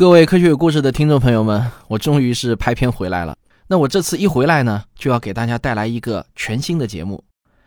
[0.00, 3.36] 各位科学有故事的听众朋友们，我终于是拍片回来了。
[3.66, 7.22] 那我这次一回来呢，就要给大家带来一个全新的节目，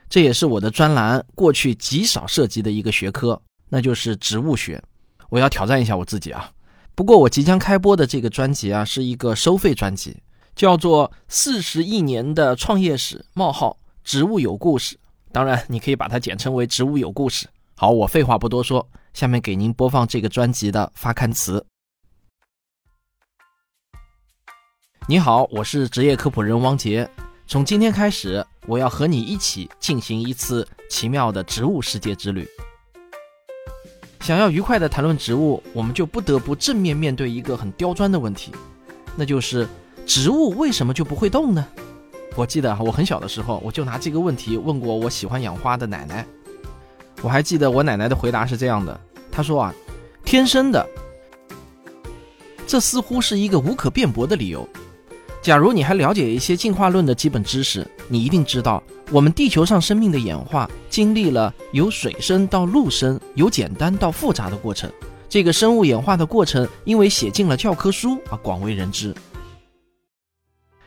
[0.10, 4.82] 这也是我的专栏过去极少涉及的一个学科，那就是植物学。
[5.30, 6.50] 我要挑战一下我自己啊！
[6.96, 10.18] 不过我即将开播的这个专辑啊，是一个收费专辑，
[10.56, 14.96] 叫做《四十亿年的创业史：冒号植物有故事》。
[15.32, 17.46] 当然，你可以把它简称为“植物有故事”。
[17.78, 21.64] 好，我废话不多说，下面给您播放这个专辑的发刊词。
[25.06, 27.08] 你好，我是职业科普人汪杰。
[27.46, 32.48] 从今天开始，我要和你一起进行一次奇妙的植物世界之旅。
[34.22, 38.54] 想要愉快的谈论植物，我们就不得不正面面对一个很刁钻的问题，
[39.18, 39.68] 那就是
[40.06, 41.68] 植物为什么就不会动呢？
[42.38, 46.26] 我记得我很小的时候，我就拿这个问题问过我喜欢养花的奶奶。
[47.22, 48.98] 我还记得我奶奶的回答是这样的：
[49.30, 49.74] 她说啊，
[50.24, 50.88] 天生的。
[52.66, 54.66] 这似乎是一个无可辩驳的理由。
[55.44, 64.90] 假如你还了解一些进化论的基本知识，你一定知道，我们地球上生命的演化经历了由水生到陆生、由简单到复杂的过程。
[65.28, 69.14] 这个生物演化的过程，因为写进了教科书而广为人知。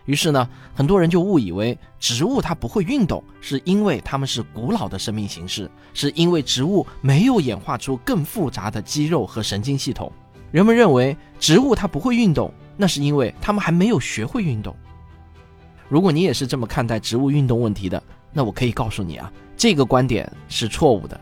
[0.06, 10.10] 于是呢，很多人就误以为植物它不会运动，是因为它们是古老的生命形式，是因为植物没有演化出更复杂的肌肉和神经系统。
[10.50, 12.50] 人们认为植物它不会运动。
[12.76, 14.74] 那是因为他们还没有学会运动。
[15.88, 18.02] 如果你也是这么看待植物运动问题的，
[18.32, 21.20] 那我可以告诉你啊，这个观点是错误的。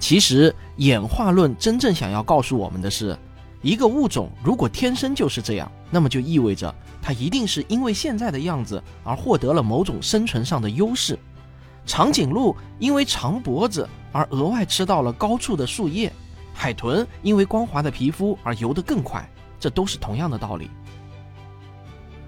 [0.00, 3.16] 其实演化论真正想要告诉我们的是，
[3.62, 11.18] 一个物种如果天生就是这样，那么就意味着它一定是因为现在的样子而获得了某种生存上的优势。
[11.86, 16.12] 长颈鹿因为长脖子而额外吃到了高处的树叶，
[16.52, 19.28] 海豚因为光滑的皮肤而游得更快。
[19.58, 20.70] 这都是同样的道理。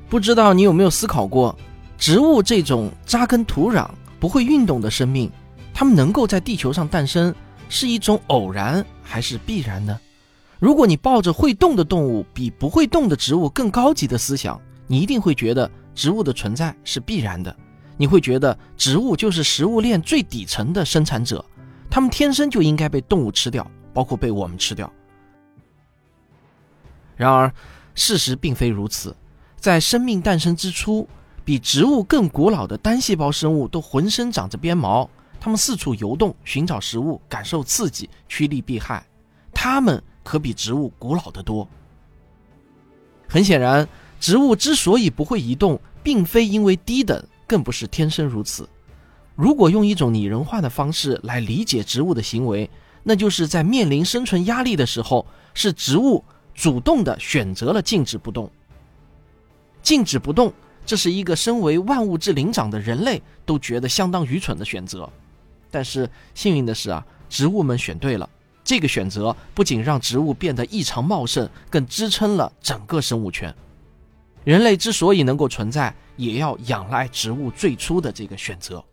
[0.09, 1.57] 不知道你有没有思考过，
[1.97, 5.31] 植物这种扎根土壤、不会运动的生命，
[5.73, 7.35] 它们能够在地球上诞生，
[7.69, 9.99] 是一种偶然还是必然呢？
[10.59, 17.55] 如果你抱着会动的动物比不会动的植物更高级的思想，你一定会觉得植物的存在是必然的。
[17.97, 21.45] 你会觉得植物就是食物链最底层的生产者，
[21.89, 23.65] 它们天生就应该被动物吃掉，
[23.95, 24.91] 包括被我们吃掉。
[27.21, 27.53] 然而，
[27.95, 29.15] 事实并非如此。
[29.59, 31.07] 在生命诞生之初，
[31.45, 35.07] 比植物更古老的单细胞生物都浑身长着鞭毛，
[35.39, 39.05] 它们四处游动，寻找食物，感受刺激，趋利避害。
[39.53, 41.69] 它们可比植物古老得多。
[43.29, 43.87] 很显然，
[44.19, 48.67] 植物之所以不会移动，并非因为低等，更不是天生如此。
[49.35, 52.71] 如果用一种拟人化的方式来理解植物的行为，
[53.03, 56.25] 那就是在面临生存压力的时候，是植物。
[56.61, 58.51] 主动的选择了静止不动。
[59.81, 60.53] 静止不动，
[60.85, 65.09] 这是一个身为万物之灵长的人类都觉得相当愚蠢的选择。
[65.71, 68.29] 但是幸运的是啊，植物们选对了。
[68.63, 73.55] 这个选择不仅让植物变得异常茂盛，更支撑了整个生物圈。
[74.45, 78.85] 人类之所以能够存在，也要仰赖植物最初的这个选择。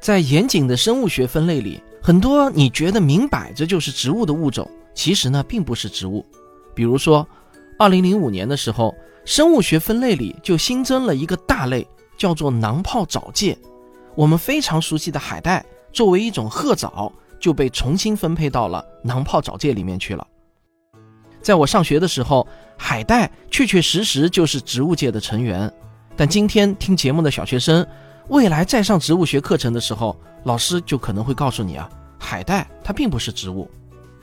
[0.00, 4.66] 在严谨的生物学分类里，很多你觉得明摆着就是植物的物种。
[4.94, 6.24] 其实呢，并不是植物。
[6.74, 7.26] 比如说，
[7.78, 8.94] 二零零五年的时候，
[9.24, 11.86] 生物学分类里就新增了一个大类，
[12.16, 13.56] 叫做囊泡藻介。
[14.14, 20.26] 我们非常熟悉的海带，作为一种褐藻，就被重新分配到了囊泡藻介里面去了。
[21.40, 25.72] 在我上学的时候，海带确确实实就是植物界的成员。
[26.14, 27.86] 但今天听节目的小学生，
[28.28, 31.88] 未来再上植物学课程的时候，老师就可能会告诉你啊，
[32.18, 33.68] 海带它并不是植物。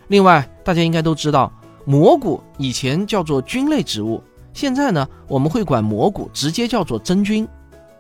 [0.10, 1.54] 另外，大家应该都知道，
[1.86, 4.22] 蘑菇以前叫做菌类植物，
[4.54, 7.48] 现在呢，我们会管蘑菇直接叫做真菌。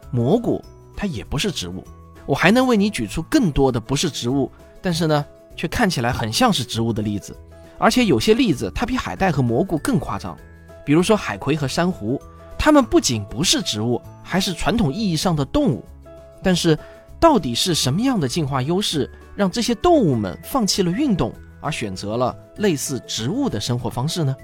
[0.10, 0.60] 蘑菇
[0.98, 1.84] 它也不是植物。
[2.26, 5.24] 我还能为你举出更多的不是植物，但是呢，
[5.56, 7.38] 却看起来很像是植物的例子。
[7.78, 10.36] 而且有些例子它比海带和蘑菇更夸张，
[10.84, 12.20] 比如说海葵和珊瑚，
[12.58, 15.86] 它们不仅不是植物，还是传统意义上的动物。
[16.42, 16.76] 但是，
[17.20, 21.32] 到底是什么样的进化优势让这些动物们放弃了运动？
[21.62, 24.36] 而选择了类似植物的生活方式呢？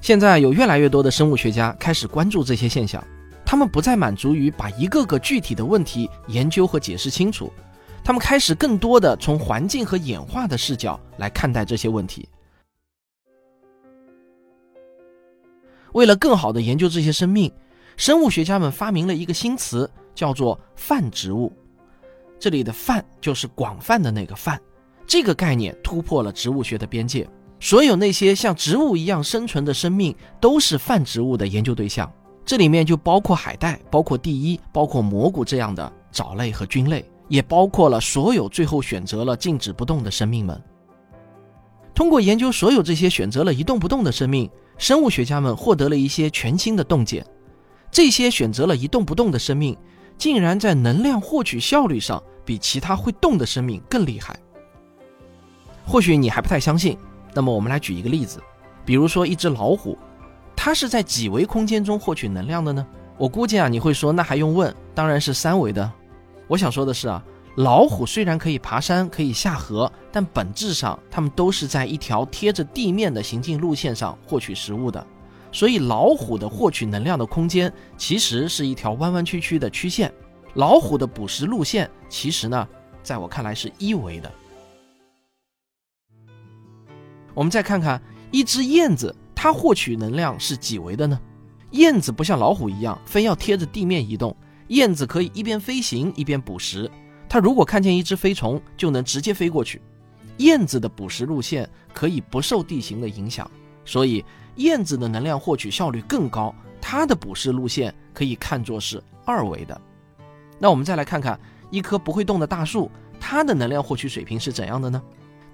[0.00, 3.02] 现在有越来越多的生物学家开始关注这些现象，
[3.44, 7.52] 他们不再满足于把一个个具体的问题研究和解释清楚，
[8.04, 12.28] 他们开始更多的从环境和演化的视角来看待这些问题。
[15.92, 17.50] 为了更好的研究这些生命，
[17.96, 21.52] 生物学家们发明了一个新词，叫做泛植物。
[22.38, 24.60] 这里的“泛”就是广泛的那个“泛”。
[25.06, 27.28] 这个概念突破了植物学的边界，
[27.60, 32.10] 所有那些像植物一样生存的生命都是泛植物的研究对象。
[32.44, 40.62] 这里面就包括海带，包括第一，包括蘑菇这样的藻类和菌类，也包括了所有最后选择了静止不动的生命们。
[41.94, 47.24] 通过研究所有这些选择了一动不动的生命，生物学家们获得了一些全新的洞见。
[47.90, 49.76] 这些选择了一动不动的生命，
[50.18, 54.36] 竟然在能量获取效率上比其他会动的生命更厉害。
[55.86, 56.96] 或许你还不太相信，
[57.34, 58.42] 那么我们来举一个例子，
[58.84, 59.98] 比如说一只老虎，
[60.56, 62.86] 它是在几维空间中获取能量的呢？
[63.16, 64.74] 我估计啊，你会说那还用问？
[64.94, 65.90] 当然是三维的。
[66.48, 67.22] 我想说的是啊，
[67.56, 75.06] 老虎虽然可以爬山，可以下河，但本质上它们都是在一条贴着地面的行进路线上获取食物的，
[75.52, 80.12] 所以老虎的获取能量的空间其实是一条弯弯曲曲的曲线。
[80.54, 82.66] 老虎的捕食路线其实呢，
[83.02, 84.32] 在我看来是一维的。
[87.34, 88.00] 我们再看看
[88.30, 91.20] 一只燕子，它获取能量是几维的呢？
[91.72, 94.34] 燕子不像老虎一样非要贴着地面移动，
[94.68, 96.90] 燕子可以一边飞行一边捕食。
[97.28, 99.82] 它如果看见一只飞虫，就能直接飞过去。
[100.38, 103.50] 燕子的捕食路线可以不受地形的影响，
[103.84, 104.24] 所以
[104.56, 106.54] 燕子的能量获取效率更高。
[106.80, 109.80] 它的捕食路线可以看作是二维的。
[110.58, 111.38] 那我们再来看看
[111.70, 115.02] 一棵不会动的大树，它的能量获取水平是怎样的呢？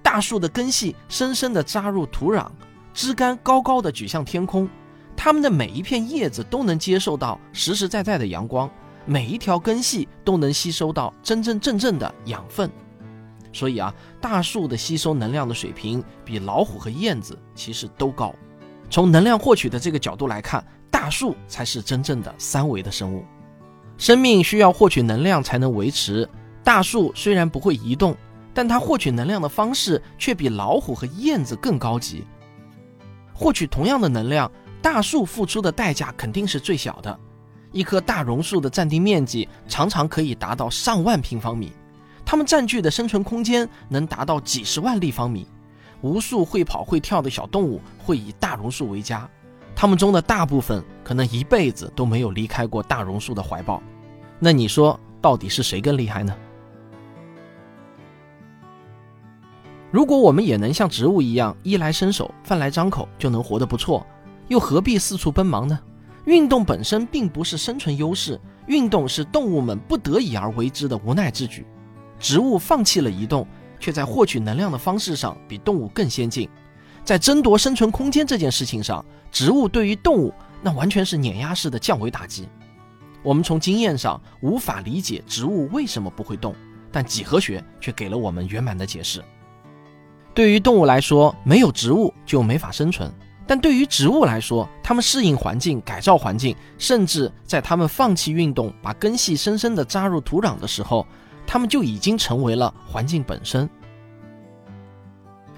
[0.03, 2.47] 大树的根系深深地扎入土壤，
[2.93, 4.69] 枝干高高的举向天空，
[5.17, 8.69] 它们的每一片叶子都能接受到实实在在的阳光，
[9.07, 12.71] 每一条根系都能吸收到真真正正的养分。
[13.53, 18.35] 所以啊，大树的吸收能量的水平比老虎和燕子其实都高。
[18.89, 23.25] 从能量获取的这个角度来看，大树才是真正的三维的生物。
[23.99, 26.29] 生命需要获取能量才能维持。
[26.65, 28.17] 大树虽然不会移动。
[28.61, 32.27] 但它获取能量的方式却比老虎和燕子更高级。
[33.33, 34.53] 获取同样的能量，
[34.83, 37.19] 大树付出的代价肯定是最小的。
[37.73, 41.73] 一棵大榕树的占地面积常常可以达到上万平方米，
[42.23, 45.47] 它们占据的生存空间能达到几十万立方米。
[46.03, 49.27] 无数会跑会跳的小动物会以大榕树为家，
[49.75, 53.83] 它们中的大部分可能一辈子都没有离开过大榕树的怀抱。
[54.39, 56.37] 那你说，到底是谁更厉害呢？
[59.91, 64.07] 如果我们也能像植物一样衣来伸手、饭来张口就能活得不错，
[64.49, 65.79] 又何必四处奔忙呢？
[66.27, 71.67] 运动本身并不是生存优势，运动是动物们不得已而为之的无奈之举。
[72.21, 73.47] 植物放弃了移动，
[73.81, 76.49] 却在获取能量的方式上比动物更先进。
[77.03, 80.33] 在争夺生存空间这件事情上，植物对于动物
[80.63, 82.47] 那完全是碾压式的降维打击。
[83.23, 86.55] 我们从经验上无法理解植物为什么不会动，
[86.93, 89.25] 但几何学却给了我们圆满的解释。
[90.33, 93.11] 对于动物来说，没有植物就没法生存；
[93.47, 101.07] 但对于植物来说，它们适应环境、改造环境，甚至在它们放弃运动、把根系深深地扎入土壤的时候，
[101.47, 103.69] 它们就已经成为了环境本身。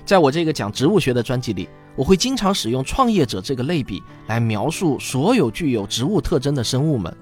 [0.05, 7.15] 在我这个讲植物学的专辑里，我会经常使用“创业者”这个类比来描述所有具有植物特征的生物们。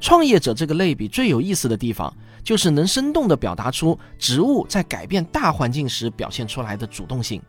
[0.00, 2.12] 创业者这个类比最有意思的地方，
[2.44, 7.42] 就是能生动地表达出植物在改变大环境时表现出来的主动性。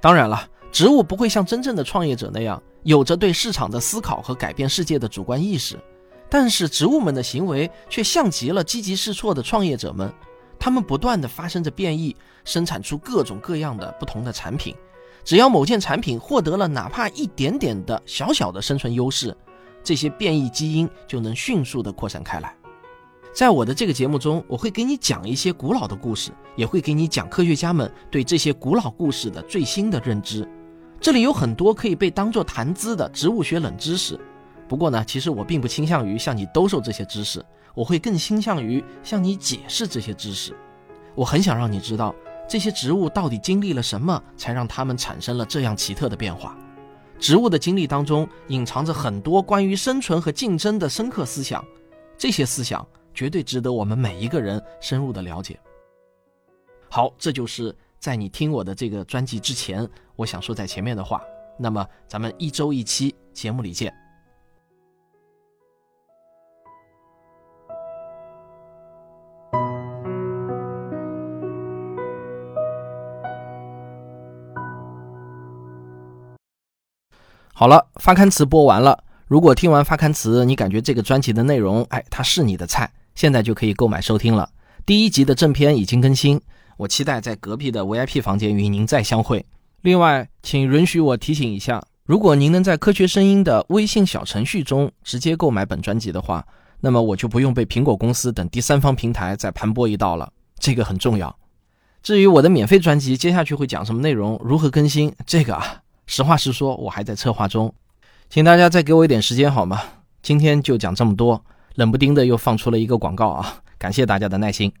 [0.00, 5.78] 当然了，植物不会像真正的创业者那样有着对市场的思考和改变世界的主观意识，
[6.30, 10.12] 但是植物们的行为却像极了积极试错的创业者们。
[10.60, 14.74] 他们不断地发生着变异，生产出各种各样的不同的产品。
[15.24, 19.36] 只要某件产品获得了哪怕一点点的小小的生存优势。
[19.82, 22.54] 这些变异基因就能迅速地扩散开来。
[23.34, 30.48] 在我的这个节目中，我会给你讲一些古老的故事，也会给你讲科学家们对这些古老故事的最新的认知。
[31.00, 34.18] 这里有很多可以被当作谈资的植物学冷知识。
[34.66, 37.44] 不过呢，其实我并不倾向于向你兜售这些知识，
[37.74, 40.56] 我会更倾向于向你解释这些知识。
[41.14, 42.14] 我很想让你知道，
[42.48, 46.58] 这些植物到底经历了什么，才让它们产生了这样奇特的变化。
[47.18, 51.64] 植物的经历当中隐藏着很多关于生存和竞争的深刻思想，
[52.16, 55.58] 这些思想绝对值得我们每一个人深入的了解。
[56.88, 61.20] 好，这就是在你听我的这个专辑之前，我想说在前面的话。
[61.60, 63.92] 那么咱们一周一期节目里见。
[77.58, 79.02] 好了，发刊词播完了。
[79.26, 84.48] 如果听完发刊词，你感觉这个专辑的内容，哎，它是你的菜，现在就可以购买收听了。
[84.86, 86.40] 第一集的正片已经更新，
[86.76, 89.44] 我期待在隔壁的 VIP 房间与您再相会。
[89.80, 96.46] 另外，请允许我提醒一下，如果您能在科学声音的微信小程序中直接购买本专辑的话，
[96.78, 101.36] 那么我就不用被苹果公司等第三方平台再盘剥一道了，这个很重要。
[102.04, 107.72] 至于我的免费专辑接下去会讲什么内容，如何更新，这个啊，实话实说，我还在策划中，
[108.30, 109.82] 请大家再给我一点时间好吗？
[110.22, 114.72] 今天就讲这么多，冷不丁的又放出了一个广告啊，感谢大家的耐心。